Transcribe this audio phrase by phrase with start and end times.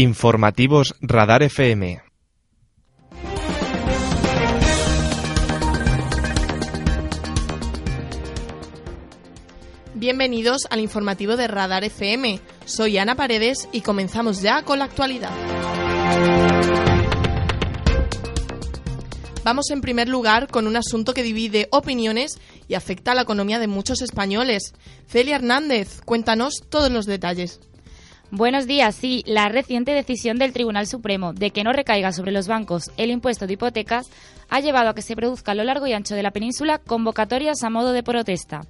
[0.00, 2.00] Informativos Radar FM.
[9.94, 12.38] Bienvenidos al informativo de Radar FM.
[12.64, 15.32] Soy Ana Paredes y comenzamos ya con la actualidad.
[19.42, 22.38] Vamos en primer lugar con un asunto que divide opiniones
[22.68, 24.74] y afecta a la economía de muchos españoles.
[25.08, 27.58] Celia Hernández, cuéntanos todos los detalles.
[28.30, 28.94] Buenos días.
[28.94, 33.10] Sí, la reciente decisión del Tribunal Supremo de que no recaiga sobre los bancos el
[33.10, 34.10] impuesto de hipotecas
[34.50, 37.64] ha llevado a que se produzca a lo largo y ancho de la península convocatorias
[37.64, 38.60] a modo de protesta.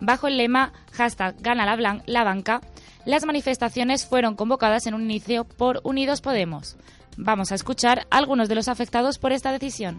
[0.00, 2.62] Bajo el lema hashtag gana la, la banca,
[3.04, 6.78] las manifestaciones fueron convocadas en un inicio por Unidos Podemos.
[7.18, 9.98] Vamos a escuchar a algunos de los afectados por esta decisión.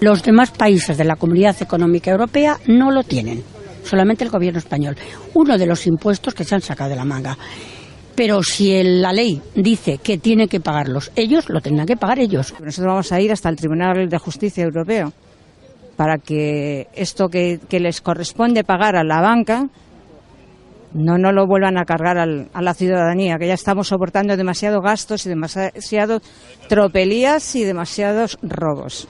[0.00, 3.42] Los demás países de la Comunidad Económica Europea no lo tienen,
[3.82, 4.96] solamente el gobierno español.
[5.32, 7.38] Uno de los impuestos que se han sacado de la manga.
[8.14, 12.52] Pero si la ley dice que tienen que pagarlos ellos, lo tendrán que pagar ellos.
[12.60, 15.12] Nosotros vamos a ir hasta el Tribunal de Justicia Europeo
[15.96, 19.68] para que esto que, les corresponde pagar a la banca
[20.94, 25.24] no, no lo vuelvan a cargar a la ciudadanía, que ya estamos soportando demasiados gastos
[25.24, 26.22] y demasiados
[26.68, 29.08] tropelías y demasiados robos.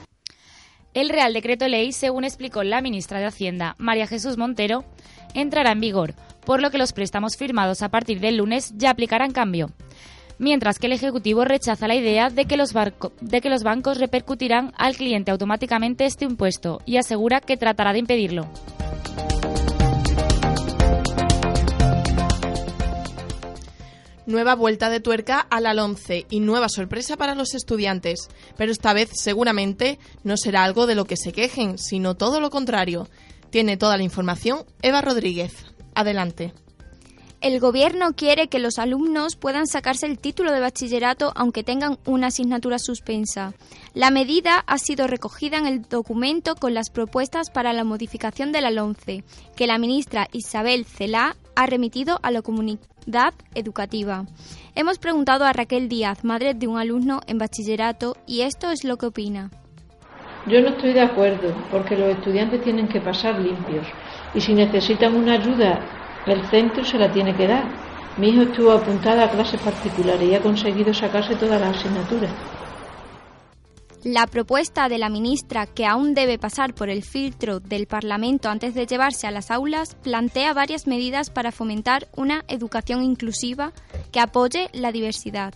[0.93, 4.85] El Real Decreto Ley, según explicó la ministra de Hacienda, María Jesús Montero,
[5.33, 6.13] entrará en vigor
[6.45, 9.69] por lo que los préstamos firmados a partir del lunes ya aplicarán cambio.
[10.39, 16.05] Mientras que el Ejecutivo rechaza la idea de que, los bancos repercutirán al cliente automáticamente
[16.05, 18.47] este impuesto y asegura que tratará de impedirlo.
[24.25, 28.93] Nueva vuelta de tuerca a la 11 y nueva sorpresa para los estudiantes, pero esta
[28.93, 33.07] vez seguramente no será algo de lo que se quejen, sino todo lo contrario.
[33.49, 35.72] Tiene toda la información Eva Rodríguez.
[35.95, 36.53] Adelante.
[37.43, 42.27] El Gobierno quiere que los alumnos puedan sacarse el título de bachillerato aunque tengan una
[42.27, 43.53] asignatura suspensa.
[43.93, 48.61] La medida ha sido recogida en el documento con las propuestas para la modificación de
[48.61, 49.25] la LONCE,
[49.57, 54.25] que la ministra Isabel Celá ha remitido a la comunidad educativa.
[54.73, 58.95] Hemos preguntado a Raquel Díaz, madre de un alumno en bachillerato, y esto es lo
[58.95, 59.51] que opina.
[60.47, 63.85] Yo no estoy de acuerdo, porque los estudiantes tienen que pasar limpios
[64.33, 65.79] y si necesitan una ayuda,
[66.25, 67.63] el centro se la tiene que dar.
[68.17, 72.31] Mi hijo estuvo apuntada a clases particulares y ha conseguido sacarse todas las asignaturas.
[74.03, 78.75] La propuesta de la ministra, que aún debe pasar por el filtro del Parlamento antes
[78.75, 83.71] de llevarse a las aulas, plantea varias medidas para fomentar una educación inclusiva
[84.11, 85.53] que apoye la diversidad.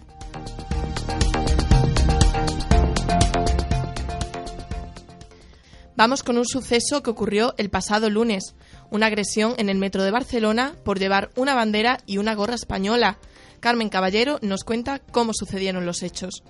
[5.97, 8.55] Vamos con un suceso que ocurrió el pasado lunes,
[8.91, 13.17] una agresión en el metro de Barcelona por llevar una bandera y una gorra española.
[13.59, 16.43] Carmen Caballero nos cuenta cómo sucedieron los hechos.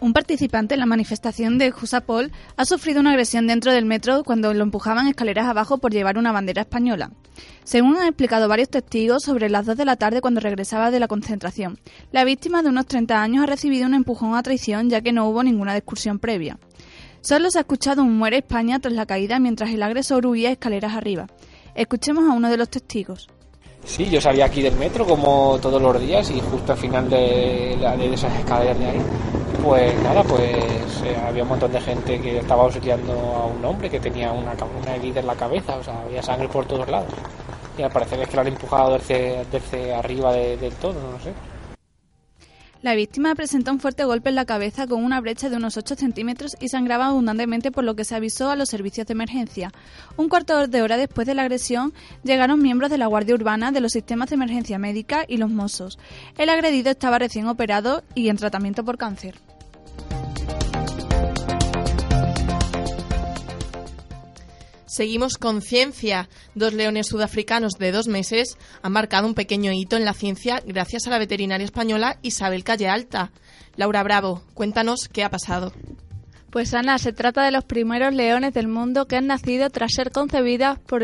[0.00, 4.54] Un participante en la manifestación de Jusapol ha sufrido una agresión dentro del metro cuando
[4.54, 7.10] lo empujaban escaleras abajo por llevar una bandera española.
[7.64, 11.08] Según han explicado varios testigos, sobre las 2 de la tarde cuando regresaba de la
[11.08, 11.80] concentración,
[12.12, 15.28] la víctima de unos 30 años ha recibido un empujón a traición ya que no
[15.28, 16.60] hubo ninguna discusión previa.
[17.28, 20.94] Solo se ha escuchado un muere España tras la caída mientras el agresor huía escaleras
[20.94, 21.26] arriba.
[21.74, 23.28] Escuchemos a uno de los testigos.
[23.84, 27.76] Sí, yo salía aquí del metro como todos los días y justo al final de,
[27.78, 29.00] de esas escaleras de ahí,
[29.62, 30.42] pues nada, pues
[31.04, 34.54] eh, había un montón de gente que estaba auxiliando a un hombre que tenía una,
[34.54, 37.12] una herida en la cabeza, o sea, había sangre por todos lados.
[37.76, 41.34] Y al parecer es que lo han empujado desde, desde arriba del todo, no sé.
[42.80, 45.96] La víctima presentó un fuerte golpe en la cabeza con una brecha de unos 8
[45.96, 49.72] centímetros y sangraba abundantemente por lo que se avisó a los servicios de emergencia.
[50.16, 51.92] Un cuarto de hora después de la agresión
[52.22, 55.98] llegaron miembros de la Guardia Urbana, de los sistemas de emergencia médica y los Mossos.
[56.36, 59.34] El agredido estaba recién operado y en tratamiento por cáncer.
[64.88, 66.30] Seguimos con ciencia.
[66.54, 71.06] Dos leones sudafricanos de dos meses han marcado un pequeño hito en la ciencia gracias
[71.06, 73.30] a la veterinaria española Isabel Calle Alta.
[73.76, 75.72] Laura Bravo, cuéntanos qué ha pasado.
[76.50, 80.10] Pues Ana, se trata de los primeros leones del mundo que han nacido tras ser
[80.10, 81.02] concebidas por,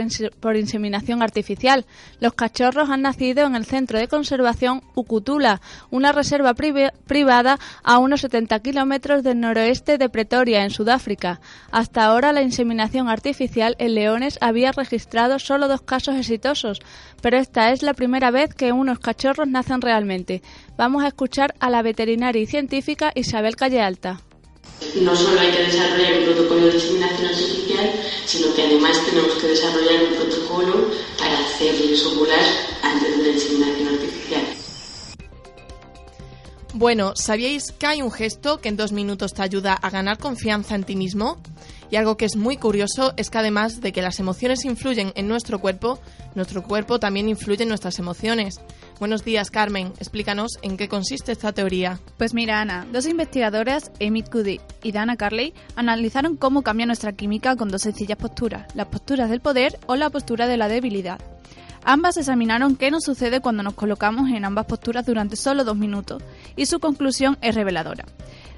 [0.56, 1.84] inseminación artificial.
[2.18, 5.60] Los cachorros han nacido en el centro de conservación Ucutula,
[5.90, 11.42] una reserva privada a unos 70 kilómetros del noroeste de Pretoria, en Sudáfrica.
[11.70, 16.80] Hasta ahora la inseminación artificial en leones había registrado solo dos casos exitosos,
[17.20, 20.40] pero esta es la primera vez que unos cachorros nacen realmente.
[20.78, 24.20] Vamos a escuchar a la veterinaria y científica Isabel Callealta
[25.00, 27.90] no solo hay que desarrollar un protocolo de inseminación artificial,
[28.26, 32.44] sino que además tenemos que desarrollar un protocolo para hacerles ovular
[32.82, 34.42] antes de la inseminación artificial.
[36.74, 40.74] Bueno, ¿sabíais que hay un gesto que en dos minutos te ayuda a ganar confianza
[40.74, 41.40] en ti mismo?
[41.90, 45.28] Y algo que es muy curioso es que además de que las emociones influyen en
[45.28, 46.00] nuestro cuerpo,
[46.34, 48.60] nuestro cuerpo también influye en nuestras emociones.
[49.00, 49.92] Buenos días, Carmen.
[49.98, 51.98] Explícanos en qué consiste esta teoría.
[52.16, 57.56] Pues mira, Ana, dos investigadoras, Amy Cuddy y Dana Carley, analizaron cómo cambia nuestra química
[57.56, 61.18] con dos sencillas posturas, las posturas del poder o la postura de la debilidad.
[61.82, 66.22] Ambas examinaron qué nos sucede cuando nos colocamos en ambas posturas durante solo dos minutos,
[66.54, 68.04] y su conclusión es reveladora.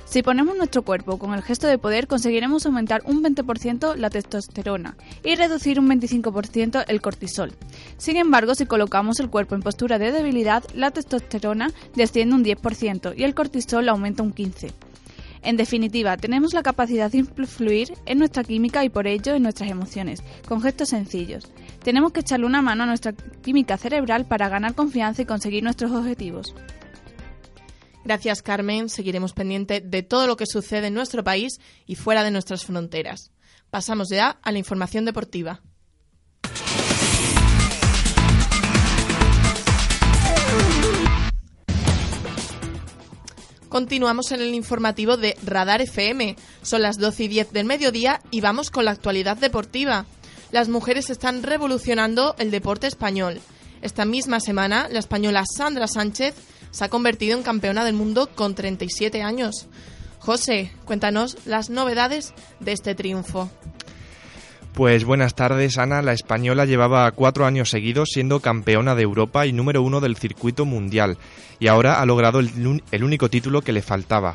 [0.07, 4.97] Si ponemos nuestro cuerpo con el gesto de poder, conseguiremos aumentar un 20% la testosterona
[5.25, 7.53] y reducir un 25% el cortisol.
[7.99, 13.15] Sin embargo, si colocamos el cuerpo en postura de debilidad, la testosterona desciende un 10%
[13.17, 14.73] y el cortisol aumenta un 15%.
[15.43, 19.71] En definitiva, tenemos la capacidad de influir en nuestra química y por ello en nuestras
[19.71, 21.53] emociones, con gestos sencillos.
[21.85, 23.13] Tenemos que echarle una mano a nuestra
[23.43, 26.55] química cerebral para ganar confianza y conseguir nuestros objetivos.
[28.07, 28.89] Gracias, Carmen.
[28.89, 33.33] Seguiremos pendiente de todo lo que sucede en nuestro país y fuera de nuestras fronteras.
[33.69, 35.61] Pasamos ya a la información deportiva.
[43.69, 46.37] Continuamos en el informativo de Radar FM.
[46.63, 50.07] Son las 12 y 10 del mediodía y vamos con la actualidad deportiva.
[50.53, 53.41] Las mujeres están revolucionando el deporte español.
[53.83, 56.37] Esta misma semana, la española Sandra Sánchez
[56.71, 59.69] se ha convertido en campeona del mundo con 37 años.
[60.19, 63.51] José, cuéntanos las novedades de este triunfo.
[64.77, 66.03] Pues buenas tardes, Ana.
[66.03, 70.67] La española llevaba cuatro años seguidos siendo campeona de Europa y número uno del circuito
[70.67, 71.17] mundial,
[71.59, 74.35] y ahora ha logrado el, el, único título que le faltaba.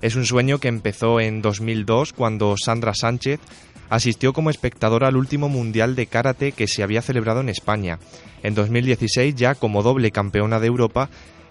[0.00, 3.40] Es un sueño que empezó en 2002 cuando Sandra Sánchez
[3.88, 7.98] asistió como espectadora al último mundial de karate que se había celebrado en España.
[8.44, 11.10] En 2016, ya como doble campeona de Europa,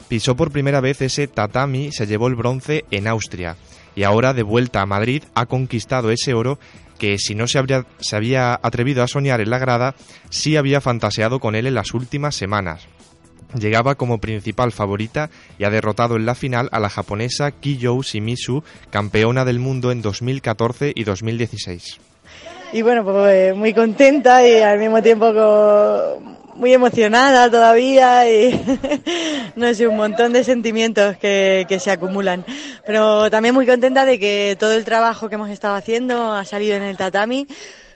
[0.09, 3.55] pisó por primera vez ese tatami, se llevó el bronce en Austria
[3.95, 6.59] y ahora de vuelta a Madrid ha conquistado ese oro
[6.97, 9.95] que si no se, habría, se había atrevido a soñar en la grada,
[10.29, 12.87] sí había fantaseado con él en las últimas semanas.
[13.57, 18.63] Llegaba como principal favorita y ha derrotado en la final a la japonesa Kiyou Shimizu,
[18.91, 21.99] campeona del mundo en 2014 y 2016.
[22.73, 25.33] Y bueno, pues muy contenta y al mismo tiempo
[26.59, 28.51] muy emocionada todavía y
[29.55, 32.45] no sé, un montón de sentimientos que, que, se acumulan.
[32.85, 36.75] Pero también muy contenta de que todo el trabajo que hemos estado haciendo ha salido
[36.75, 37.47] en el tatami.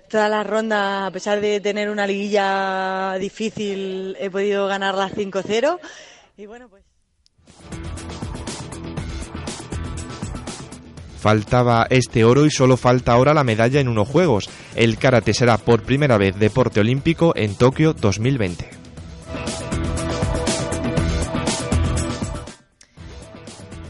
[0.10, 5.80] Todas las rondas, a pesar de tener una liguilla difícil, he podido ganarla 5-0.
[6.38, 6.84] Y bueno, pues.
[11.24, 14.50] Faltaba este oro y solo falta ahora la medalla en unos Juegos.
[14.76, 18.70] El karate será por primera vez deporte olímpico en Tokio 2020.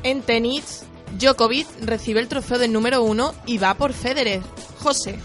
[0.03, 0.86] En tenis,
[1.17, 4.43] Djokovic recibe el trofeo del número uno y va por Federer.
[4.77, 5.15] José.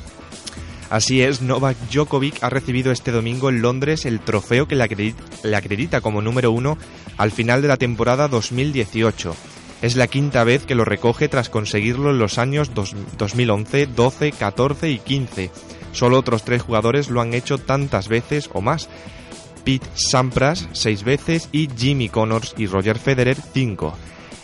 [0.89, 5.23] Así es, Novak Djokovic ha recibido este domingo en Londres el trofeo que le acredita,
[5.43, 6.79] le acredita como número uno
[7.19, 9.37] al final de la temporada 2018.
[9.81, 14.91] Es la quinta vez que lo recoge tras conseguirlo en los años 2011, 12, 14
[14.91, 15.51] y 15.
[15.93, 18.89] Solo otros tres jugadores lo han hecho tantas veces o más.
[19.65, 23.97] Pete Sampras seis veces y Jimmy Connors y Roger Federer cinco.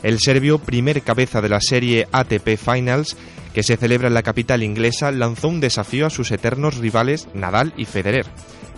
[0.03, 3.17] El serbio, primer cabeza de la serie ATP Finals,
[3.55, 7.73] que se celebra en la capital inglesa, lanzó un desafío a sus eternos rivales Nadal
[7.77, 8.27] y Federer.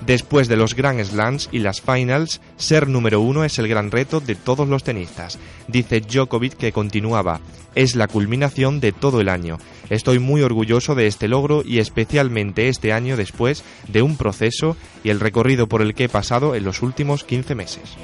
[0.05, 4.21] Después de los Grand Slams y las Finals, ser número uno es el gran reto
[4.21, 5.39] de todos los tenistas.
[5.67, 7.41] Dice Djokovic que continuaba.
[7.75, 9.59] Es la culminación de todo el año.
[9.91, 15.11] Estoy muy orgulloso de este logro y especialmente este año después de un proceso y
[15.11, 17.97] el recorrido por el que he pasado en los últimos 15 meses.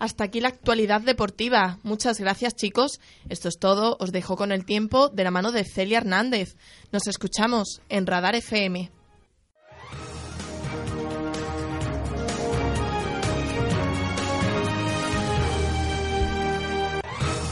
[0.00, 1.78] Hasta aquí la actualidad deportiva.
[1.82, 3.00] Muchas gracias chicos.
[3.28, 3.98] Esto es todo.
[4.00, 6.56] Os dejo con el tiempo de la mano de Celia Hernández.
[6.90, 8.90] Nos escuchamos en Radar FM.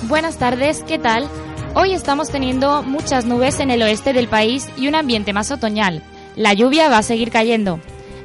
[0.05, 1.29] Buenas tardes, ¿qué tal?
[1.75, 6.03] Hoy estamos teniendo muchas nubes en el oeste del país y un ambiente más otoñal.
[6.35, 7.79] La lluvia va a seguir cayendo.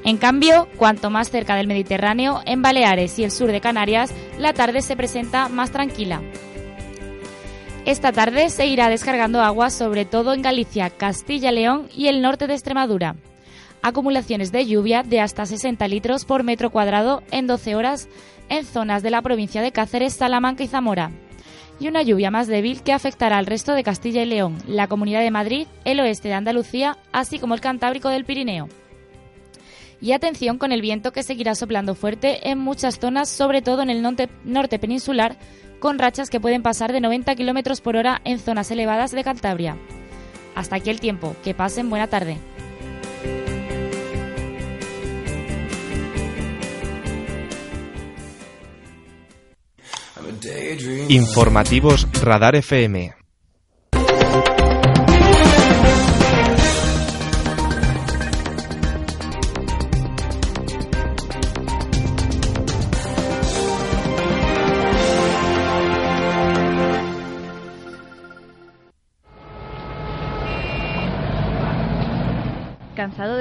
[0.06, 4.54] En cambio, cuanto más cerca del Mediterráneo, en Baleares y el sur de Canarias, la
[4.54, 6.22] tarde se presenta más tranquila.
[7.86, 12.48] Esta tarde se irá descargando agua sobre todo en Galicia, Castilla, León y el norte
[12.48, 13.16] de Extremadura.
[13.82, 18.10] Acumulaciones de lluvia de hasta 60 litros por metro cuadrado en 12 horas
[18.50, 21.12] en zonas de la provincia de Cáceres, Salamanca y Zamora.
[21.80, 25.22] Y una lluvia más débil que afectará al resto de Castilla y León, la Comunidad
[25.22, 28.70] de Madrid, el oeste de Andalucía, así como el Cantábrico del Pirineo.
[30.04, 33.90] Y atención con el viento que seguirá soplando fuerte en muchas zonas, sobre todo en
[33.90, 35.38] el norte, peninsular,
[35.80, 39.78] con rachas que pueden pasar de 90 km por hora en zonas elevadas de Cantabria.
[40.56, 41.38] Hasta aquí el tiempo.
[41.42, 42.38] Que pasen buena tarde.
[51.08, 53.23] Informativos Radar FM.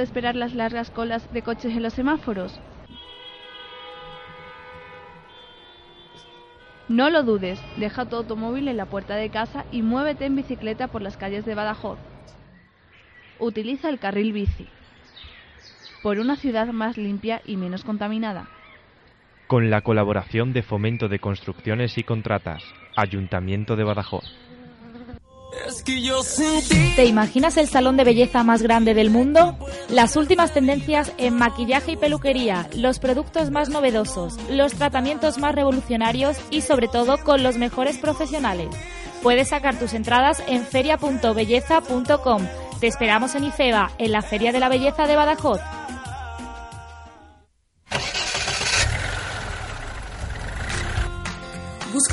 [0.02, 2.58] De esperar las largas colas de coches en los semáforos?
[6.88, 10.88] No lo dudes, deja tu automóvil en la puerta de casa y muévete en bicicleta
[10.88, 12.00] por las calles de Badajoz.
[13.38, 14.66] Utiliza el carril bici.
[16.02, 18.48] Por una ciudad más limpia y menos contaminada.
[19.46, 22.64] Con la colaboración de Fomento de Construcciones y Contratas,
[22.96, 24.24] Ayuntamiento de Badajoz.
[26.96, 29.56] ¿Te imaginas el salón de belleza más grande del mundo?
[29.88, 36.36] Las últimas tendencias en maquillaje y peluquería, los productos más novedosos, los tratamientos más revolucionarios
[36.50, 38.68] y sobre todo con los mejores profesionales.
[39.22, 42.42] Puedes sacar tus entradas en feria.belleza.com.
[42.80, 45.60] Te esperamos en IFEBA, en la Feria de la Belleza de Badajoz.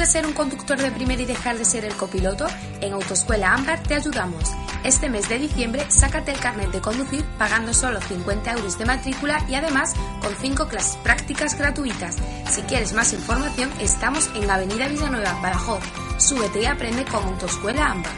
[0.09, 2.47] Ser un conductor de primera y dejar de ser el copiloto?
[2.81, 4.43] En Autoescuela Ámbar te ayudamos.
[4.83, 9.45] Este mes de diciembre, sácate el carnet de conducir pagando solo 50 euros de matrícula
[9.47, 12.17] y además con 5 clases prácticas gratuitas.
[12.49, 15.83] Si quieres más información, estamos en Avenida Villanueva, Badajoz.
[16.17, 18.11] Súbete y aprende con Autoescuela Ámbar.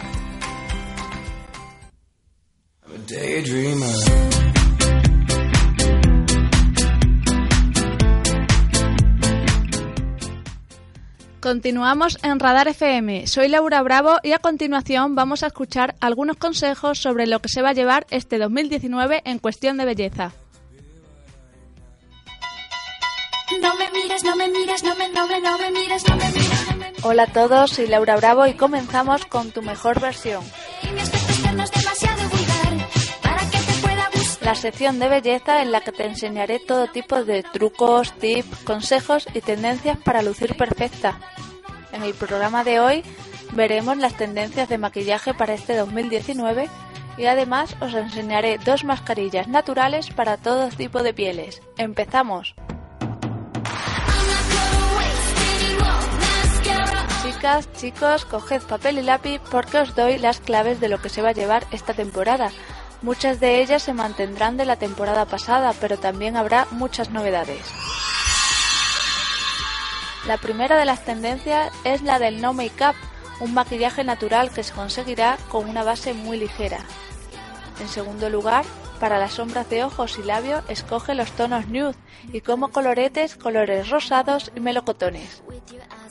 [11.42, 13.26] Continuamos en Radar FM.
[13.26, 17.64] Soy Laura Bravo y a continuación vamos a escuchar algunos consejos sobre lo que se
[17.64, 20.34] va a llevar este 2019 en cuestión de belleza.
[27.02, 30.44] Hola a todos, soy Laura Bravo y comenzamos con tu mejor versión.
[34.42, 39.28] La sección de belleza en la que te enseñaré todo tipo de trucos, tips, consejos
[39.36, 41.20] y tendencias para lucir perfecta.
[41.94, 43.04] En el programa de hoy
[43.54, 46.70] veremos las tendencias de maquillaje para este 2019
[47.18, 51.62] y además os enseñaré dos mascarillas naturales para todo tipo de pieles.
[51.78, 52.56] ¡Empezamos!
[57.24, 61.22] Chicas, chicos, coged papel y lápiz porque os doy las claves de lo que se
[61.22, 62.52] va a llevar esta temporada
[63.02, 67.66] Muchas de ellas se mantendrán de la temporada pasada, pero también habrá muchas novedades.
[70.28, 72.96] La primera de las tendencias es la del no make-up,
[73.40, 76.78] un maquillaje natural que se conseguirá con una base muy ligera.
[77.80, 78.66] En segundo lugar,
[79.00, 81.96] para las sombras de ojos y labios, escoge los tonos nude
[82.32, 85.42] y como coloretes colores rosados y melocotones.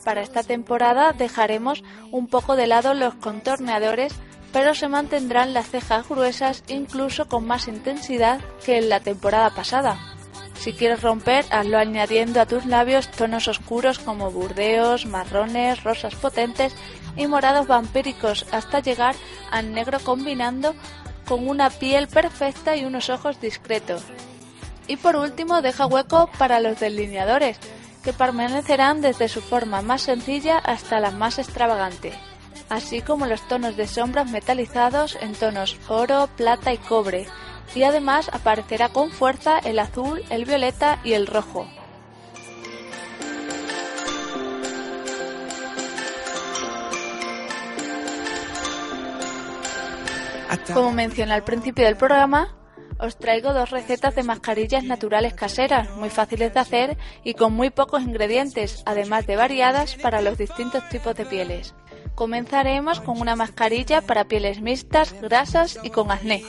[0.05, 4.13] Para esta temporada dejaremos un poco de lado los contorneadores
[4.53, 9.99] pero se mantendrán las cejas gruesas incluso con más intensidad que en la temporada pasada.
[10.55, 16.75] Si quieres romper, hazlo añadiendo a tus labios tonos oscuros como burdeos, marrones, rosas potentes
[17.17, 19.15] y morados vampíricos hasta llegar
[19.51, 20.75] al negro combinando
[21.27, 24.03] con una piel perfecta y unos ojos discretos.
[24.87, 27.59] Y por último, deja hueco para los delineadores,
[28.03, 32.13] que permanecerán desde su forma más sencilla hasta la más extravagante
[32.71, 37.27] así como los tonos de sombras metalizados en tonos oro, plata y cobre,
[37.75, 41.67] y además aparecerá con fuerza el azul, el violeta y el rojo.
[50.75, 52.55] Como mencioné al principio del programa,
[52.99, 57.71] os traigo dos recetas de mascarillas naturales caseras, muy fáciles de hacer y con muy
[57.71, 61.75] pocos ingredientes, además de variadas para los distintos tipos de pieles.
[62.15, 66.43] Comenzaremos con una mascarilla para pieles mixtas, grasas y con acné.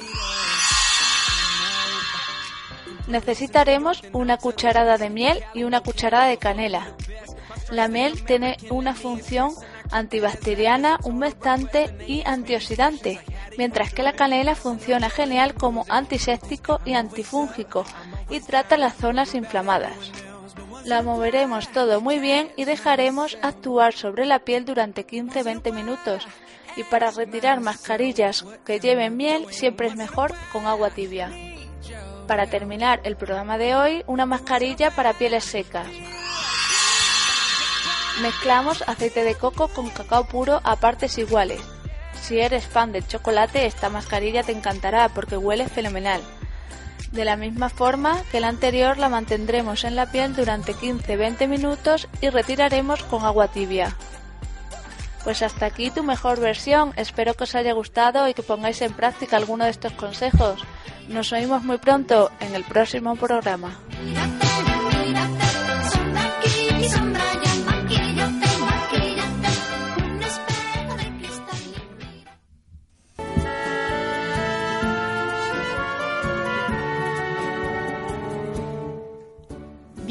[3.07, 6.95] Necesitaremos una cucharada de miel y una cucharada de canela.
[7.69, 9.51] La miel tiene una función
[9.91, 13.19] antibacteriana, humectante y antioxidante,
[13.57, 17.85] mientras que la canela funciona genial como antiséptico y antifúngico
[18.29, 19.95] y trata las zonas inflamadas.
[20.85, 26.27] La moveremos todo muy bien y dejaremos actuar sobre la piel durante 15-20 minutos.
[26.75, 31.31] Y para retirar mascarillas que lleven miel siempre es mejor con agua tibia.
[32.27, 35.87] Para terminar el programa de hoy, una mascarilla para pieles secas.
[38.21, 41.61] Mezclamos aceite de coco con cacao puro a partes iguales.
[42.21, 46.21] Si eres fan del chocolate, esta mascarilla te encantará porque huele fenomenal.
[47.11, 52.07] De la misma forma que la anterior la mantendremos en la piel durante 15-20 minutos
[52.21, 53.95] y retiraremos con agua tibia.
[55.23, 58.93] Pues hasta aquí tu mejor versión, espero que os haya gustado y que pongáis en
[58.93, 60.61] práctica alguno de estos consejos.
[61.09, 63.77] Nos oímos muy pronto en el próximo programa.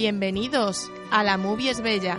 [0.01, 2.19] Bienvenidos a La Movie es Bella.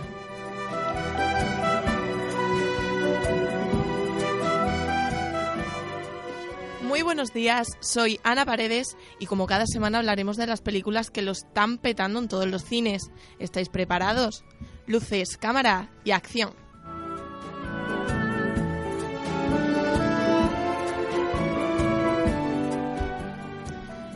[6.82, 11.22] Muy buenos días, soy Ana Paredes y como cada semana hablaremos de las películas que
[11.22, 13.10] lo están petando en todos los cines.
[13.40, 14.44] ¿Estáis preparados?
[14.86, 16.61] Luces, cámara y acción.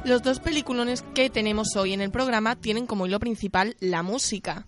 [0.06, 4.64] Los dos peliculones que tenemos hoy en el programa tienen como hilo principal la música.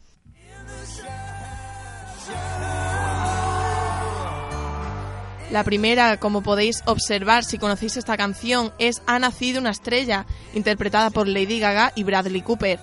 [5.52, 11.10] La primera, como podéis observar si conocéis esta canción, es Ha nacido una estrella, interpretada
[11.10, 12.80] por Lady Gaga y Bradley Cooper.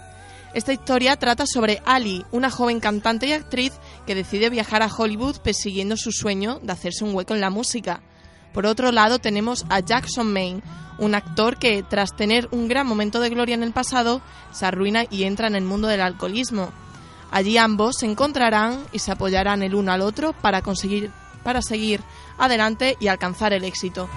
[0.54, 3.74] Esta historia trata sobre Ali, una joven cantante y actriz
[4.08, 8.02] que decide viajar a Hollywood persiguiendo su sueño de hacerse un hueco en la música.
[8.56, 10.64] Por otro lado tenemos a Jackson Maine,
[10.98, 14.22] un actor que tras tener un gran momento de gloria en el pasado,
[14.54, 16.72] se arruina y entra en el mundo del alcoholismo.
[17.32, 21.12] Allí ambos se encontrarán y se apoyarán el uno al otro para conseguir
[21.44, 22.02] para seguir
[22.38, 24.10] adelante y alcanzar el éxito.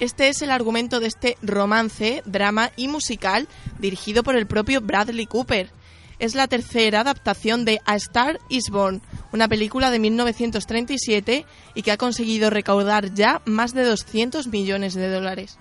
[0.00, 5.26] Este es el argumento de este romance, drama y musical dirigido por el propio Bradley
[5.26, 5.70] Cooper.
[6.18, 11.92] Es la tercera adaptación de A Star is Born, una película de 1937 y que
[11.92, 15.58] ha conseguido recaudar ya más de 200 millones de dólares.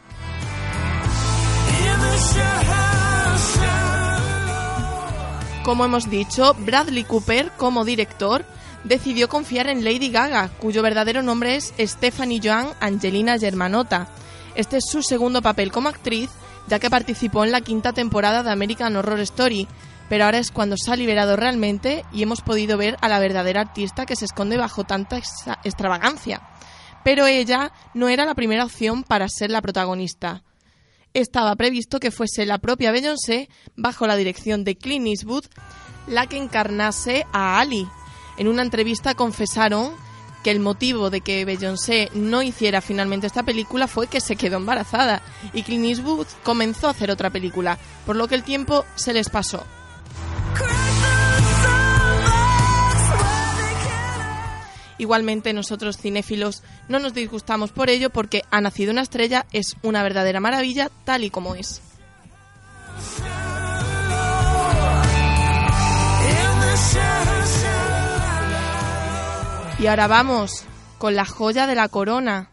[5.63, 8.44] Como hemos dicho, Bradley Cooper, como director,
[8.84, 14.08] decidió confiar en Lady Gaga, cuyo verdadero nombre es Stephanie Joan Angelina Germanotta.
[14.56, 16.30] Este es su segundo papel como actriz,
[16.68, 19.68] ya que participó en la quinta temporada de American Horror Story,
[20.10, 23.62] pero ahora es cuando se ha liberado realmente y hemos podido ver a la verdadera
[23.62, 25.18] artista que se esconde bajo tanta
[25.63, 26.42] extravagancia.
[27.04, 30.44] Pero ella no era la primera opción para ser la protagonista
[31.13, 35.46] estaba previsto que fuese la propia Beyoncé, bajo la dirección de Clint Eastwood,
[36.08, 37.88] la que encarnase a Ali.
[38.38, 39.94] En una entrevista confesaron
[40.44, 44.58] que el motivo de que Beyoncé no hiciera finalmente esta película fue que se quedó
[44.58, 45.22] embarazada
[45.54, 49.30] y Clint Eastwood comenzó a hacer otra película, por lo que el tiempo se les
[49.30, 49.63] pasó.
[55.04, 60.02] Igualmente nosotros cinéfilos no nos disgustamos por ello porque Ha nacido una estrella es una
[60.02, 61.82] verdadera maravilla tal y como es.
[69.78, 70.63] Y ahora vamos
[71.00, 72.50] con la joya de la corona.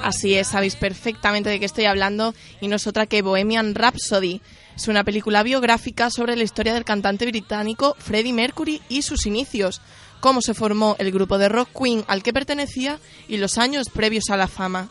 [0.00, 4.40] Así es, sabéis perfectamente de qué estoy hablando y no es otra que Bohemian Rhapsody,
[4.76, 9.80] es una película biográfica sobre la historia del cantante británico Freddie Mercury y sus inicios,
[10.20, 14.30] cómo se formó el grupo de rock Queen al que pertenecía y los años previos
[14.30, 14.88] a la fama.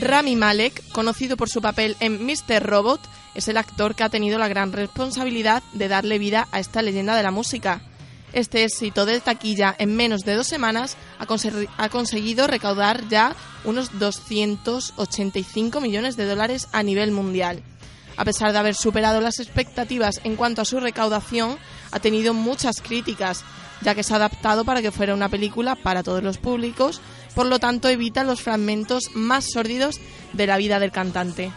[0.00, 2.62] Rami Malek, conocido por su papel en Mr.
[2.62, 3.00] Robot,
[3.34, 7.16] es el actor que ha tenido la gran responsabilidad de darle vida a esta leyenda
[7.16, 7.80] de la música.
[8.32, 15.80] Este éxito del taquilla en menos de dos semanas ha, conseguido recaudar ya unos 285
[15.80, 17.62] millones de dólares a nivel mundial.
[18.16, 21.58] A pesar de haber superado las expectativas en cuanto a su recaudación,
[21.90, 23.44] ha tenido muchas críticas,
[23.82, 27.00] ya que se ha adaptado para que fuera una película para todos los públicos,
[27.34, 30.00] por lo tanto evita los fragmentos más sórdidos
[30.32, 31.52] de la vida del cantante.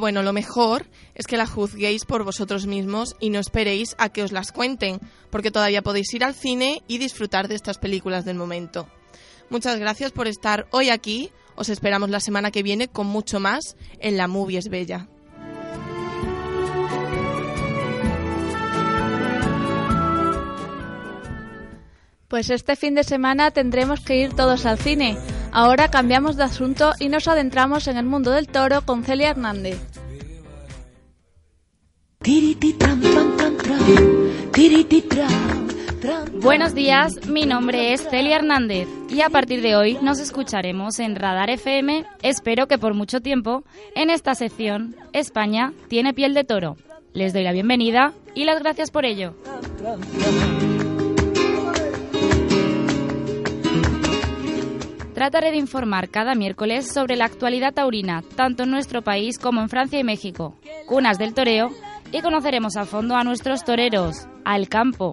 [0.00, 4.22] Bueno, lo mejor es que la juzguéis por vosotros mismos y no esperéis a que
[4.22, 8.38] os las cuenten, porque todavía podéis ir al cine y disfrutar de estas películas del
[8.38, 8.88] momento.
[9.50, 11.30] Muchas gracias por estar hoy aquí.
[11.54, 15.06] Os esperamos la semana que viene con mucho más en La Movie es Bella.
[22.26, 25.18] Pues este fin de semana tendremos que ir todos al cine.
[25.52, 29.80] Ahora cambiamos de asunto y nos adentramos en el mundo del toro con Celia Hernández.
[36.40, 41.16] Buenos días, mi nombre es Celia Hernández y a partir de hoy nos escucharemos en
[41.16, 46.76] Radar FM, espero que por mucho tiempo, en esta sección España tiene piel de toro.
[47.12, 49.34] Les doy la bienvenida y las gracias por ello.
[55.20, 59.68] Trataré de informar cada miércoles sobre la actualidad taurina, tanto en nuestro país como en
[59.68, 60.56] Francia y México,
[60.86, 61.72] cunas del toreo,
[62.10, 65.12] y conoceremos a fondo a nuestros toreros, al campo,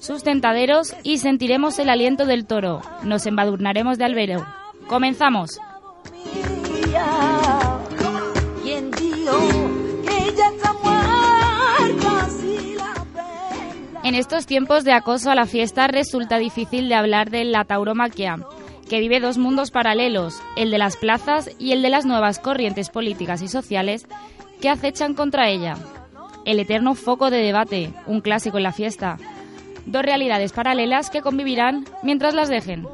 [0.00, 2.82] sustentaderos y sentiremos el aliento del toro.
[3.04, 4.44] Nos embadurnaremos de albero.
[4.88, 5.60] ¡Comenzamos!
[14.02, 18.38] En estos tiempos de acoso a la fiesta resulta difícil de hablar de la tauromaquia,
[18.88, 22.90] que vive dos mundos paralelos, el de las plazas y el de las nuevas corrientes
[22.90, 24.06] políticas y sociales
[24.60, 25.76] que acechan contra ella.
[26.44, 29.18] El eterno foco de debate, un clásico en la fiesta.
[29.84, 32.86] Dos realidades paralelas que convivirán mientras las dejen.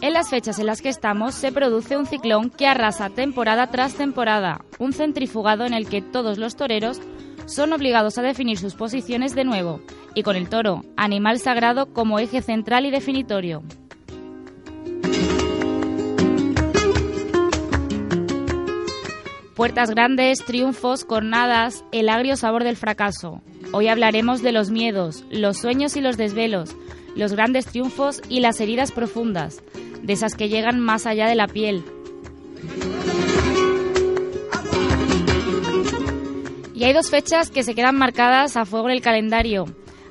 [0.00, 3.94] En las fechas en las que estamos se produce un ciclón que arrasa temporada tras
[3.94, 7.00] temporada, un centrifugado en el que todos los toreros
[7.46, 9.80] son obligados a definir sus posiciones de nuevo,
[10.14, 13.62] y con el toro, animal sagrado como eje central y definitorio.
[19.54, 23.40] Puertas grandes, triunfos, cornadas, el agrio sabor del fracaso.
[23.72, 26.74] Hoy hablaremos de los miedos, los sueños y los desvelos,
[27.14, 29.62] los grandes triunfos y las heridas profundas,
[30.02, 31.84] de esas que llegan más allá de la piel.
[36.84, 39.64] Hay dos fechas que se quedan marcadas a fuego en el calendario.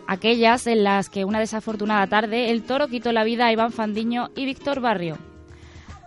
[0.07, 4.31] Aquellas en las que una desafortunada tarde el toro quitó la vida a Iván Fandiño
[4.35, 5.19] y Víctor Barrio.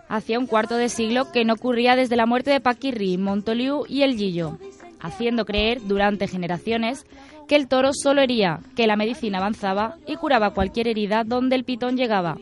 [0.09, 4.01] Hacía un cuarto de siglo que no ocurría desde la muerte de Paquirri, Montoliu y
[4.01, 4.57] El Gillo,
[4.99, 7.05] haciendo creer durante generaciones
[7.47, 11.63] que el toro solo hería, que la medicina avanzaba y curaba cualquier herida donde el
[11.63, 12.39] pitón llegaba,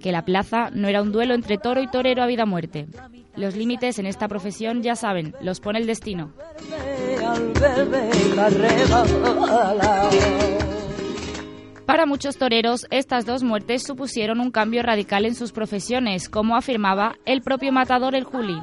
[0.00, 2.86] que la plaza no era un duelo entre toro y torero a vida-muerte.
[3.34, 6.30] Los límites en esta profesión, ya saben, los pone el destino.
[11.86, 17.16] Para muchos toreros, estas dos muertes supusieron un cambio radical en sus profesiones, como afirmaba
[17.24, 18.58] el propio matador El Juli.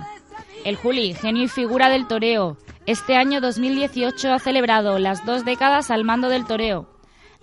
[0.65, 5.91] El Juli, genio y figura del toreo, este año 2018 ha celebrado las dos décadas
[5.91, 6.89] al mando del toreo.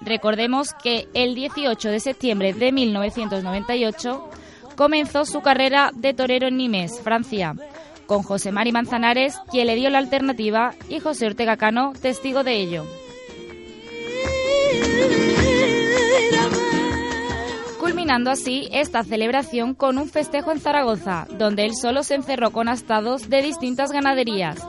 [0.00, 4.30] Recordemos que el 18 de septiembre de 1998
[4.76, 7.54] comenzó su carrera de torero en Nimes, Francia,
[8.08, 12.56] con José Mari Manzanares, quien le dio la alternativa, y José Ortega Cano, testigo de
[12.56, 12.86] ello.
[17.78, 22.68] Culminando así esta celebración con un festejo en Zaragoza, donde él solo se encerró con
[22.68, 24.66] astados de distintas ganaderías.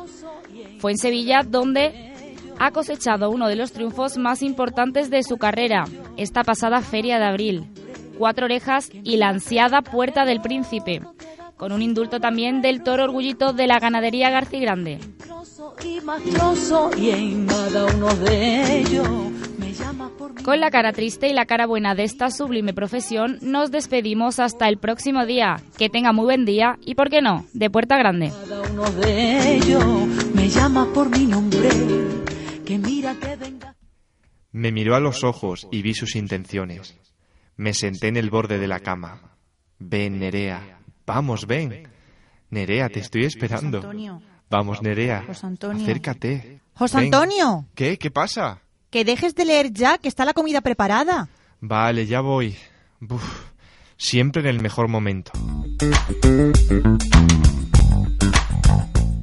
[0.80, 2.14] Fue en Sevilla donde
[2.60, 5.86] ha cosechado uno de los triunfos más importantes de su carrera,
[6.18, 7.68] esta pasada feria de abril.
[8.18, 11.02] Cuatro orejas y la ansiada Puerta del Príncipe,
[11.60, 14.98] con un indulto también del toro orgullito de la ganadería Grande.
[20.46, 24.70] Con la cara triste y la cara buena de esta sublime profesión, nos despedimos hasta
[24.70, 25.58] el próximo día.
[25.78, 28.32] Que tenga muy buen día y, ¿por qué no?, de Puerta Grande.
[30.34, 31.70] me llama por mi nombre,
[34.54, 36.98] Me miró a los ojos y vi sus intenciones.
[37.58, 39.36] Me senté en el borde de la cama.
[39.78, 40.79] Ven, Nerea.
[41.10, 41.88] Vamos, ven.
[42.52, 43.82] Nerea, te estoy esperando.
[44.48, 45.26] Vamos, Nerea.
[45.28, 46.60] Acércate.
[46.76, 47.66] José Antonio.
[47.74, 47.98] ¿Qué?
[47.98, 48.62] ¿Qué pasa?
[48.92, 51.28] Que dejes de leer ya, que está la comida preparada.
[51.62, 52.56] Vale, ya voy.
[53.98, 55.32] siempre en el mejor momento.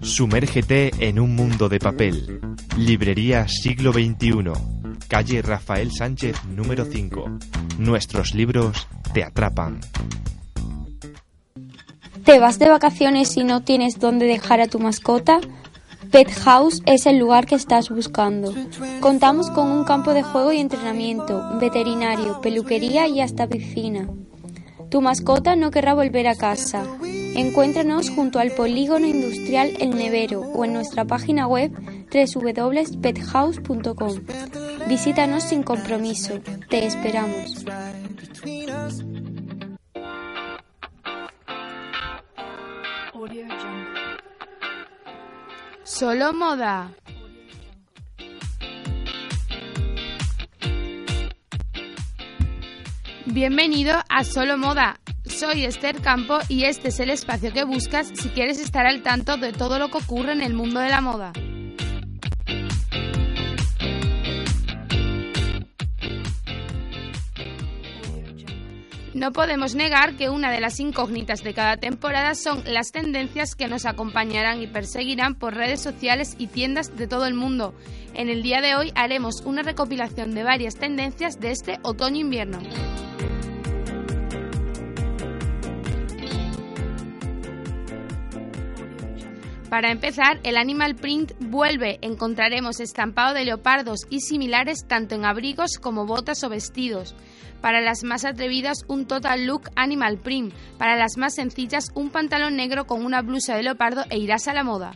[0.03, 2.41] Sumérgete en un mundo de papel.
[2.77, 4.53] Librería Siglo XXI,
[5.07, 7.39] calle Rafael Sánchez número 5.
[7.79, 9.79] Nuestros libros te atrapan.
[12.27, 15.39] ¿Te vas de vacaciones y no tienes dónde dejar a tu mascota?
[16.11, 18.53] Pet House es el lugar que estás buscando.
[19.01, 24.09] Contamos con un campo de juego y entrenamiento, veterinario, peluquería y hasta piscina.
[24.91, 26.83] Tu mascota no querrá volver a casa.
[27.05, 31.71] Encuéntranos junto al polígono industrial El Nevero o en nuestra página web
[32.13, 34.15] www.pethouse.com.
[34.89, 36.41] Visítanos sin compromiso.
[36.69, 37.65] Te esperamos.
[45.99, 46.91] Solo moda.
[53.25, 55.01] Bienvenido a Solo Moda.
[55.25, 59.39] Soy Esther Campo y este es el espacio que buscas si quieres estar al tanto
[59.39, 61.33] de todo lo que ocurre en el mundo de la moda.
[69.17, 73.67] No podemos negar que una de las incógnitas de cada temporada son las tendencias que
[73.67, 77.75] nos acompañarán y perseguirán por redes sociales y tiendas de todo el mundo.
[78.13, 82.59] En el día de hoy haremos una recopilación de varias tendencias de este otoño-invierno.
[89.71, 91.99] Para empezar, el animal print vuelve.
[92.03, 97.17] Encontraremos estampado de leopardos y similares tanto en abrigos como botas o vestidos.
[97.67, 100.55] Para las más atrevidas, un total look animal print.
[100.79, 104.55] Para las más sencillas, un pantalón negro con una blusa de leopardo e irás a
[104.55, 104.93] la moda.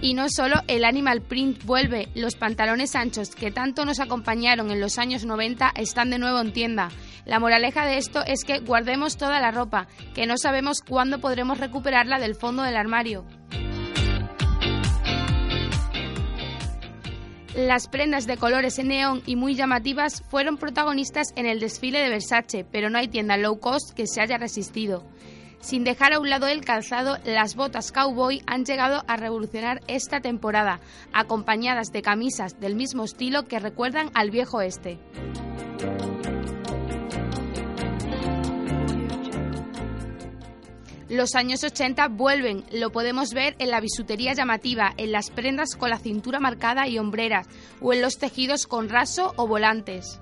[0.00, 4.80] Y no solo el animal print vuelve, los pantalones anchos que tanto nos acompañaron en
[4.80, 6.88] los años 90 están de nuevo en tienda.
[7.24, 11.58] La moraleja de esto es que guardemos toda la ropa, que no sabemos cuándo podremos
[11.58, 13.24] recuperarla del fondo del armario.
[17.56, 22.08] Las prendas de colores en neón y muy llamativas fueron protagonistas en el desfile de
[22.08, 25.04] Versace, pero no hay tienda low cost que se haya resistido.
[25.60, 30.20] Sin dejar a un lado el calzado, las botas cowboy han llegado a revolucionar esta
[30.20, 30.80] temporada,
[31.12, 34.98] acompañadas de camisas del mismo estilo que recuerdan al viejo este.
[41.14, 45.90] Los años 80 vuelven, lo podemos ver en la bisutería llamativa, en las prendas con
[45.90, 47.46] la cintura marcada y hombreras,
[47.80, 50.20] o en los tejidos con raso o volantes.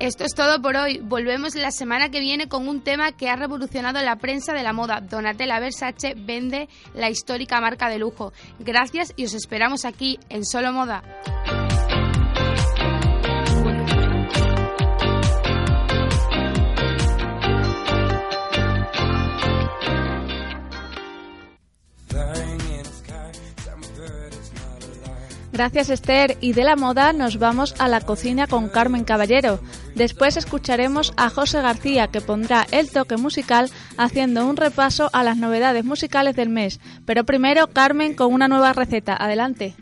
[0.00, 0.98] Esto es todo por hoy.
[0.98, 4.72] Volvemos la semana que viene con un tema que ha revolucionado la prensa de la
[4.72, 5.00] moda.
[5.00, 8.32] Donatella Versace vende la histórica marca de lujo.
[8.58, 11.04] Gracias y os esperamos aquí en Solo Moda.
[25.56, 29.58] Gracias Esther y de la moda nos vamos a la cocina con Carmen Caballero.
[29.94, 35.38] Después escucharemos a José García que pondrá el toque musical haciendo un repaso a las
[35.38, 36.78] novedades musicales del mes.
[37.06, 39.16] Pero primero Carmen con una nueva receta.
[39.18, 39.74] Adelante.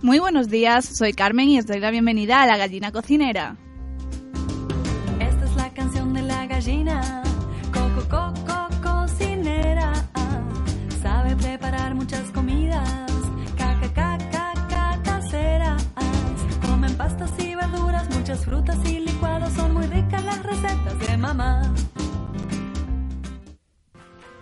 [0.00, 3.56] Muy buenos días, soy Carmen y os doy la bienvenida a La Gallina Cocinera.
[5.18, 7.21] Esta es la canción de la gallina.
[11.94, 12.88] Muchas comidas.
[13.56, 15.88] Caca, caca, caca, caseras.
[16.66, 19.52] Comen pastas y verduras, muchas frutas y licuados.
[19.52, 21.62] Son muy ricas las recetas de mamá.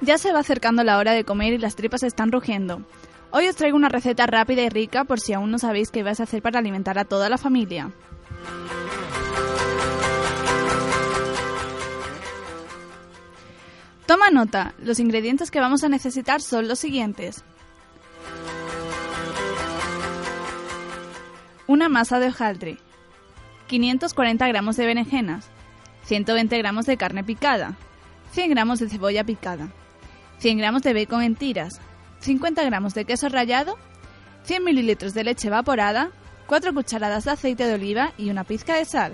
[0.01, 2.83] Ya se va acercando la hora de comer y las tripas están rugiendo.
[3.33, 6.21] Hoy os traigo una receta rápida y rica por si aún no sabéis qué vais
[6.21, 7.93] a hacer para alimentar a toda la familia.
[14.11, 17.45] Toma nota, los ingredientes que vamos a necesitar son los siguientes.
[21.69, 22.79] Una masa de hojaldre,
[23.69, 25.47] 540 gramos de berenjenas,
[26.07, 27.77] 120 gramos de carne picada,
[28.33, 29.69] 100 gramos de cebolla picada,
[30.39, 31.81] 100 gramos de bacon en tiras,
[32.19, 33.79] 50 gramos de queso rallado,
[34.43, 36.11] 100 mililitros de leche evaporada,
[36.49, 39.13] 4 cucharadas de aceite de oliva y una pizca de sal.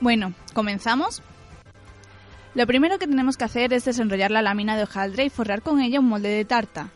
[0.00, 1.22] Bueno, ¿comenzamos?
[2.54, 5.80] Lo primero que tenemos que hacer es desenrollar la lámina de hojaldre y forrar con
[5.80, 6.90] ella un molde de tarta.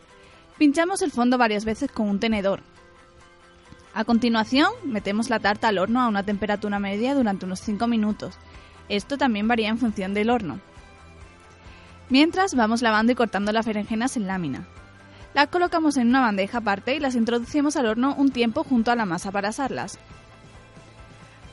[0.57, 2.61] Pinchamos el fondo varias veces con un tenedor.
[3.93, 8.35] A continuación, metemos la tarta al horno a una temperatura media durante unos 5 minutos.
[8.89, 10.59] Esto también varía en función del horno.
[12.09, 14.67] Mientras vamos lavando y cortando las berenjenas en lámina.
[15.33, 18.95] Las colocamos en una bandeja aparte y las introducimos al horno un tiempo junto a
[18.95, 19.99] la masa para asarlas.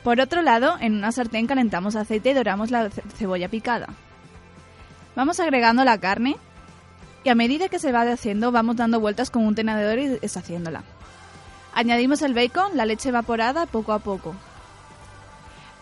[0.04, 3.88] Por otro lado, en una sartén calentamos aceite y doramos la ce- cebolla picada.
[5.14, 6.36] Vamos agregando la carne
[7.22, 10.82] y a medida que se va haciendo vamos dando vueltas con un tenedor y deshaciéndola.
[11.74, 14.34] Añadimos el bacon, la leche evaporada poco a poco.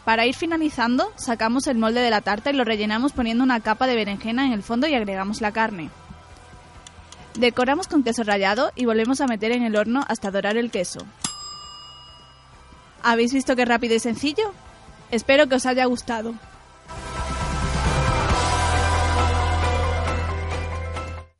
[0.05, 3.87] Para ir finalizando, sacamos el molde de la tarta y lo rellenamos poniendo una capa
[3.87, 5.91] de berenjena en el fondo y agregamos la carne.
[7.35, 11.01] Decoramos con queso rallado y volvemos a meter en el horno hasta dorar el queso.
[13.11, 14.53] ¿Habéis visto qué rápido y sencillo?
[15.11, 16.35] Espero que os haya gustado.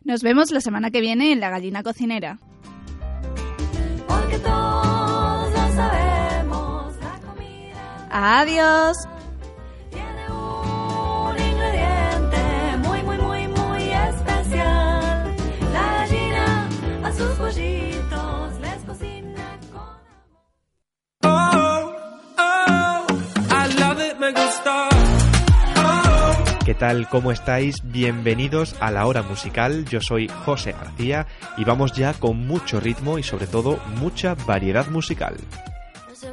[0.03, 2.39] Nos vemos la semana que viene en La Gallina Cocinera.
[4.07, 8.97] Porque todos lo sabemos, la Adiós.
[26.65, 27.09] ¿Qué tal?
[27.09, 27.77] ¿Cómo estáis?
[27.83, 29.87] Bienvenidos a la hora musical.
[29.87, 31.27] Yo soy José García
[31.57, 35.35] y vamos ya con mucho ritmo y sobre todo mucha variedad musical.
[36.07, 36.31] No se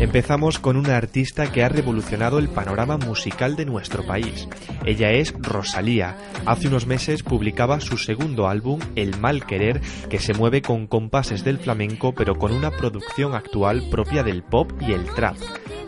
[0.00, 4.48] Empezamos con una artista que ha revolucionado el panorama musical de nuestro país.
[4.84, 6.16] Ella es Rosalía.
[6.46, 11.42] Hace unos meses publicaba su segundo álbum, El Mal Querer, que se mueve con compases
[11.42, 15.36] del flamenco pero con una producción actual propia del pop y el trap.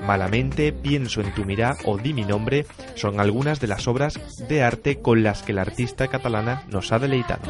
[0.05, 4.19] Malamente, Pienso en tu mirá o Di mi nombre son algunas de las obras
[4.49, 7.43] de arte con las que la artista catalana nos ha deleitado.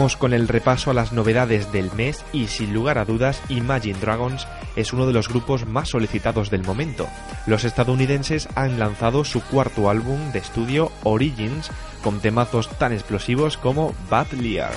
[0.00, 3.98] Vamos con el repaso a las novedades del mes y sin lugar a dudas Imagine
[3.98, 7.06] Dragons es uno de los grupos más solicitados del momento.
[7.46, 11.70] Los estadounidenses han lanzado su cuarto álbum de estudio Origins
[12.02, 14.72] con temazos tan explosivos como Bad Liar.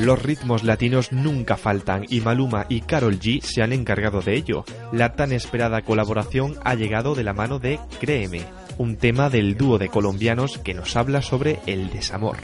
[0.07, 4.63] Los ritmos latinos nunca faltan y Maluma y Carol G se han encargado de ello.
[4.93, 8.45] La tan esperada colaboración ha llegado de la mano de Créeme,
[8.77, 12.37] un tema del dúo de colombianos que nos habla sobre el desamor.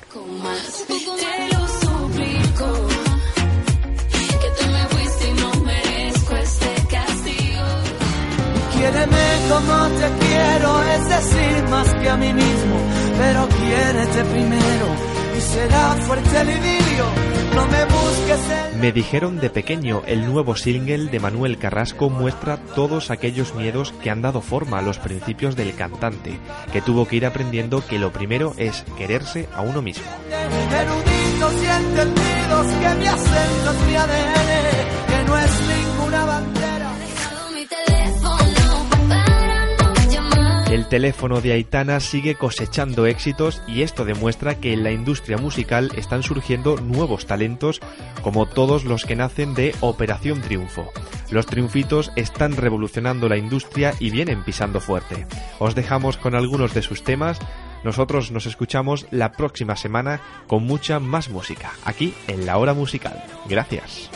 [9.49, 12.75] como te quiero, es decir, más que a mí mismo.
[13.17, 13.47] Pero
[14.25, 17.32] primero y será fuerte el.
[17.55, 22.57] No me busques el Me dijeron de pequeño, el nuevo single de Manuel Carrasco muestra
[22.57, 26.39] todos aquellos miedos que han dado forma a los principios del cantante,
[26.71, 30.03] que tuvo que ir aprendiendo que lo primero es quererse a uno mismo.
[30.29, 34.72] eruditos y entendidos que mi acento es mi ADN,
[40.73, 45.91] El teléfono de Aitana sigue cosechando éxitos y esto demuestra que en la industria musical
[45.95, 47.79] están surgiendo nuevos talentos
[48.23, 50.91] como todos los que nacen de Operación Triunfo.
[51.29, 55.27] Los triunfitos están revolucionando la industria y vienen pisando fuerte.
[55.59, 57.37] Os dejamos con algunos de sus temas.
[57.83, 63.23] Nosotros nos escuchamos la próxima semana con mucha más música, aquí en la hora musical.
[63.47, 64.09] Gracias.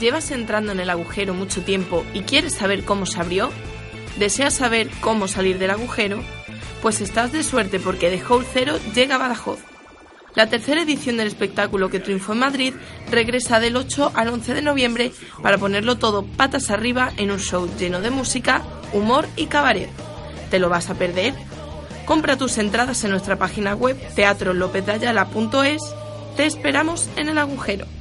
[0.00, 3.50] ¿Llevas entrando en el agujero mucho tiempo y quieres saber cómo se abrió?
[4.18, 6.22] ¿Deseas saber cómo salir del agujero?
[6.80, 9.58] Pues estás de suerte porque The Hole Zero llega a Badajoz.
[10.34, 12.74] La tercera edición del espectáculo que triunfó en Madrid
[13.10, 17.68] regresa del 8 al 11 de noviembre para ponerlo todo patas arriba en un show
[17.78, 18.62] lleno de música,
[18.94, 19.90] humor y cabaret.
[20.50, 21.34] ¿Te lo vas a perder?
[22.06, 25.82] Compra tus entradas en nuestra página web teatrolopezdeayala.es.
[26.36, 27.99] Te esperamos en el agujero.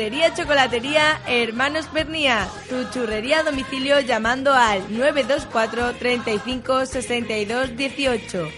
[0.00, 2.48] Churrería Chocolatería Hermanos Pernía.
[2.70, 8.48] Tu churrería a domicilio llamando al 924 35 62 18.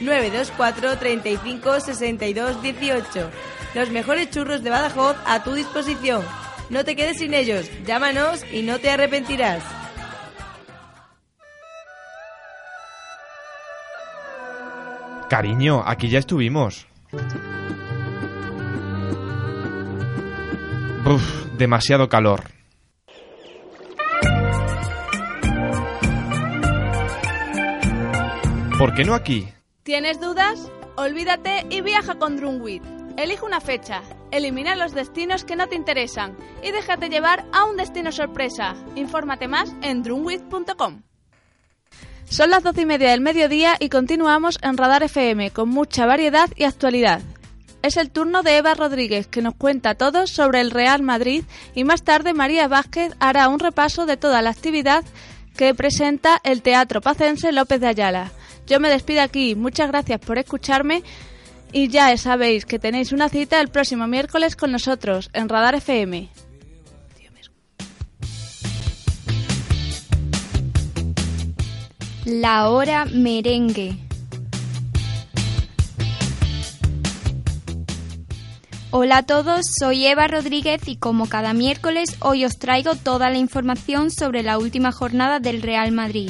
[0.00, 3.30] 924 35 62 18.
[3.74, 6.24] Los mejores churros de Badajoz a tu disposición.
[6.70, 7.68] No te quedes sin ellos.
[7.84, 9.64] Llámanos y no te arrepentirás.
[15.28, 16.86] Cariño, aquí ya estuvimos.
[21.04, 22.44] Uf, demasiado calor.
[28.78, 29.48] ¿Por qué no aquí?
[29.82, 30.70] ¿Tienes dudas?
[30.96, 32.84] Olvídate y viaja con Drumwit.
[33.16, 37.76] Elige una fecha, elimina los destinos que no te interesan y déjate llevar a un
[37.76, 38.74] destino sorpresa.
[38.94, 41.02] Infórmate más en drumwit.com.
[42.24, 46.48] Son las doce y media del mediodía y continuamos en Radar FM con mucha variedad
[46.56, 47.20] y actualidad.
[47.82, 51.82] Es el turno de Eva Rodríguez que nos cuenta todo sobre el Real Madrid y
[51.82, 55.04] más tarde María Vázquez hará un repaso de toda la actividad
[55.56, 58.30] que presenta el Teatro Pacense López de Ayala.
[58.68, 61.02] Yo me despido aquí, muchas gracias por escucharme
[61.72, 66.28] y ya sabéis que tenéis una cita el próximo miércoles con nosotros en Radar FM.
[72.24, 74.11] La hora merengue.
[78.94, 83.38] Hola a todos, soy Eva Rodríguez y como cada miércoles hoy os traigo toda la
[83.38, 86.28] información sobre la última jornada del Real Madrid.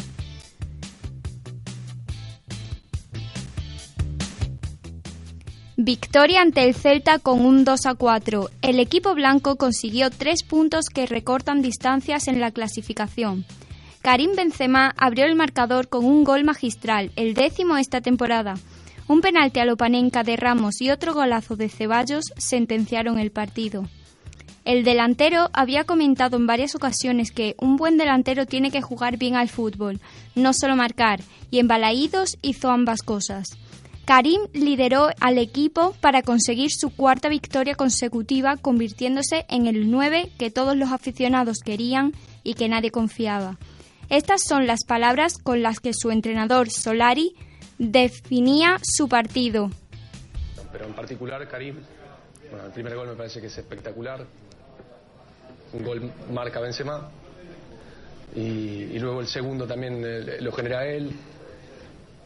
[5.77, 8.49] Victoria ante el Celta con un 2 a 4.
[8.63, 13.45] El equipo blanco consiguió tres puntos que recortan distancias en la clasificación.
[14.03, 18.55] Karim Benzema abrió el marcador con un gol magistral, el décimo esta temporada.
[19.09, 23.89] Un penalti a Lopanenka de Ramos y otro golazo de Ceballos sentenciaron el partido.
[24.65, 29.35] El delantero había comentado en varias ocasiones que un buen delantero tiene que jugar bien
[29.35, 30.01] al fútbol,
[30.37, 33.49] no solo marcar, y en Balaídos hizo ambas cosas.
[34.05, 40.51] Karim lideró al equipo para conseguir su cuarta victoria consecutiva, convirtiéndose en el 9 que
[40.51, 42.13] todos los aficionados querían
[42.45, 43.59] y que nadie confiaba.
[44.11, 47.35] Estas son las palabras con las que su entrenador Solari
[47.91, 49.71] definía su partido.
[50.71, 51.77] Pero en particular, Karim,
[52.51, 54.25] bueno, el primer gol me parece que es espectacular.
[55.73, 57.11] Un gol marca Benzema.
[58.35, 61.11] Y, y luego el segundo también eh, lo genera él.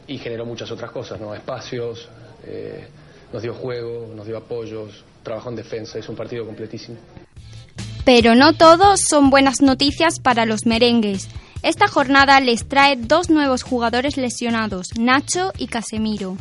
[0.06, 1.34] Y generó muchas otras cosas, ¿no?
[1.34, 2.08] Espacios,
[2.44, 2.86] eh,
[3.32, 6.96] nos dio juego, nos dio apoyos, trabajó en defensa, es un partido completísimo.
[8.04, 11.28] Pero no todo son buenas noticias para los merengues.
[11.66, 16.36] Esta jornada les trae dos nuevos jugadores lesionados, Nacho y Casemiro.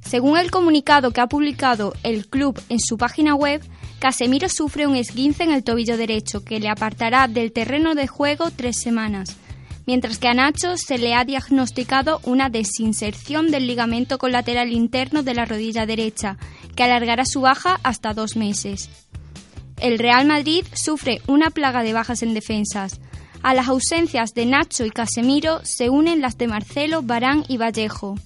[0.00, 3.64] Según el comunicado que ha publicado el club en su página web,
[3.98, 8.52] Casemiro sufre un esguince en el tobillo derecho que le apartará del terreno de juego
[8.54, 9.36] tres semanas,
[9.86, 15.34] mientras que a Nacho se le ha diagnosticado una desinserción del ligamento colateral interno de
[15.34, 16.36] la rodilla derecha,
[16.76, 18.88] que alargará su baja hasta dos meses.
[19.80, 23.00] El Real Madrid sufre una plaga de bajas en defensas.
[23.42, 28.16] A las ausencias de Nacho y Casemiro se unen las de Marcelo, Barán y Vallejo.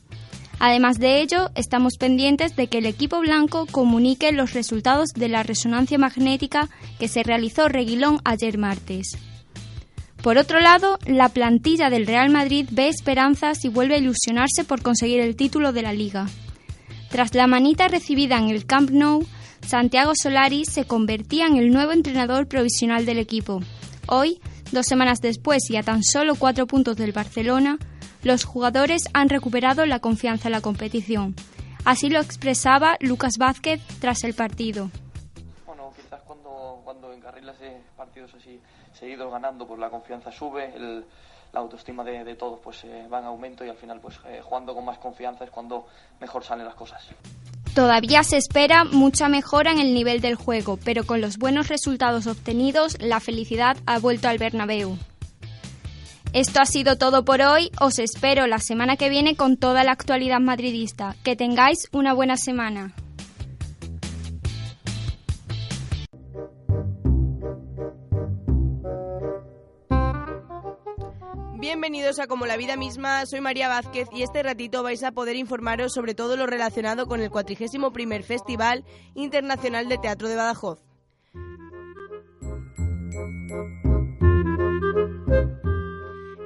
[0.58, 5.44] Además de ello, estamos pendientes de que el equipo blanco comunique los resultados de la
[5.44, 9.16] resonancia magnética que se realizó Reguilón ayer martes.
[10.20, 14.82] Por otro lado, la plantilla del Real Madrid ve esperanzas y vuelve a ilusionarse por
[14.82, 16.26] conseguir el título de la liga.
[17.10, 19.24] Tras la manita recibida en el Camp Nou,
[19.64, 23.60] Santiago Solari se convertía en el nuevo entrenador provisional del equipo.
[24.06, 24.40] Hoy,
[24.72, 27.78] dos semanas después y a tan solo cuatro puntos del Barcelona,
[28.22, 31.34] los jugadores han recuperado la confianza en la competición.
[31.84, 34.90] Así lo expresaba Lucas Vázquez tras el partido.
[35.66, 37.56] Bueno, quizás cuando, cuando encarrilas
[37.96, 38.60] partidos así
[38.98, 41.04] seguidos ganando, pues la confianza sube, el,
[41.54, 44.40] la autoestima de, de todos pues eh, va en aumento y al final pues eh,
[44.42, 45.86] jugando con más confianza es cuando
[46.20, 47.06] mejor salen las cosas.
[47.74, 52.26] Todavía se espera mucha mejora en el nivel del juego, pero con los buenos resultados
[52.26, 54.96] obtenidos, la felicidad ha vuelto al Bernabéu.
[56.32, 57.70] Esto ha sido todo por hoy.
[57.80, 61.14] Os espero la semana que viene con toda la actualidad madridista.
[61.22, 62.92] Que tengáis una buena semana.
[71.64, 75.34] Bienvenidos a Como la Vida Misma, soy María Vázquez y este ratito vais a poder
[75.34, 77.90] informaros sobre todo lo relacionado con el 41
[78.22, 78.84] Festival
[79.14, 80.84] Internacional de Teatro de Badajoz.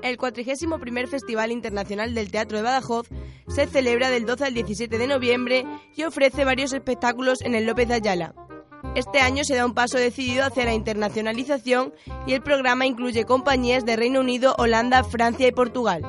[0.04, 3.08] El 41 Festival Internacional del Teatro de Badajoz
[3.48, 5.66] se celebra del 12 al 17 de noviembre
[5.96, 8.47] y ofrece varios espectáculos en el López de Ayala.
[8.94, 11.92] Este año se da un paso decidido hacia la internacionalización
[12.26, 16.02] y el programa incluye compañías de Reino Unido, Holanda, Francia y Portugal.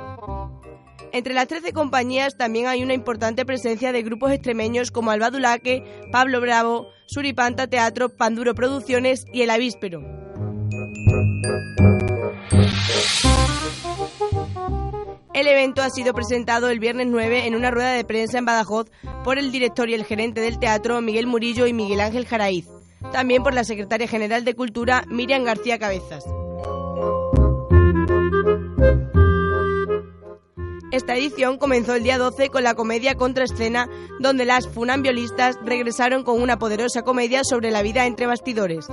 [1.11, 5.83] Entre las 13 compañías también hay una importante presencia de grupos extremeños como Alba Dulaque,
[6.11, 10.28] Pablo Bravo, Suripanta Teatro, Panduro Producciones y El Avíspero.
[15.39, 18.87] El evento ha sido presentado el viernes 9 en una rueda de prensa en Badajoz
[19.23, 22.67] por el director y el gerente del teatro Miguel Murillo y Miguel Ángel Jaraíz,
[23.13, 26.25] también por la secretaria general de Cultura Miriam García Cabezas.
[30.91, 33.87] Esta edición comenzó el día 12 con la comedia Contraescena,
[34.19, 38.87] donde las funambiolistas regresaron con una poderosa comedia sobre la vida entre bastidores.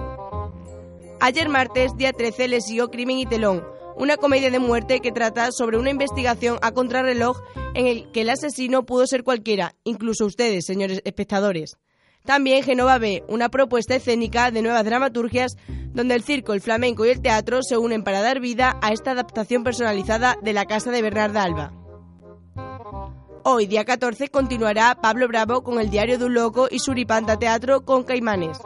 [1.18, 3.64] Ayer martes, día 13, le siguió Crimen y Telón,
[3.96, 7.40] una comedia de muerte que trata sobre una investigación a contrarreloj
[7.74, 11.76] en el que el asesino pudo ser cualquiera, incluso ustedes, señores espectadores.
[12.24, 15.56] También Genova B, una propuesta escénica de nuevas dramaturgias
[15.94, 19.12] donde el circo, el flamenco y el teatro se unen para dar vida a esta
[19.12, 21.72] adaptación personalizada de la casa de Bernarda Alba.
[23.44, 27.84] Hoy, día 14, continuará Pablo Bravo con el Diario de un Loco y Suripanta Teatro
[27.84, 28.58] con Caimanes.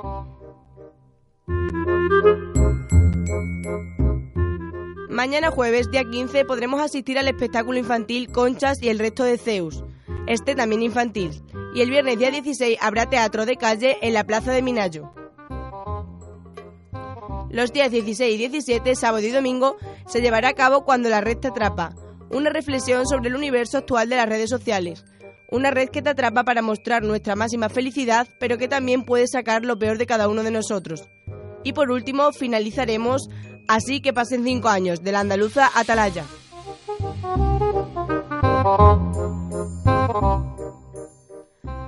[5.21, 9.85] Mañana jueves, día 15, podremos asistir al espectáculo infantil Conchas y el resto de Zeus,
[10.27, 11.43] este también infantil.
[11.75, 15.13] Y el viernes, día 16, habrá teatro de calle en la Plaza de Minayo.
[17.51, 21.37] Los días 16 y 17, sábado y domingo, se llevará a cabo Cuando la red
[21.37, 21.95] te atrapa,
[22.31, 25.05] una reflexión sobre el universo actual de las redes sociales.
[25.51, 29.67] Una red que te atrapa para mostrar nuestra máxima felicidad, pero que también puede sacar
[29.67, 31.11] lo peor de cada uno de nosotros.
[31.63, 33.29] Y por último, finalizaremos
[33.69, 36.25] Así que pasen cinco años, de la andaluza Atalaya.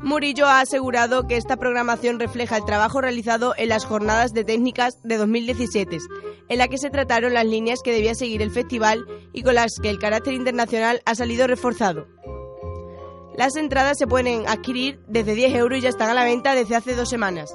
[0.03, 5.01] Murillo ha asegurado que esta programación refleja el trabajo realizado en las jornadas de técnicas
[5.03, 5.99] de 2017,
[6.49, 9.73] en la que se trataron las líneas que debía seguir el festival y con las
[9.81, 12.07] que el carácter internacional ha salido reforzado.
[13.37, 16.77] Las entradas se pueden adquirir desde 10 euros y ya están a la venta desde
[16.77, 17.55] hace dos semanas.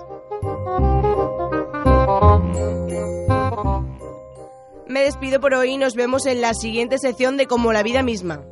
[4.98, 8.02] Me despido por hoy y nos vemos en la siguiente sección de Como la vida
[8.02, 8.44] misma.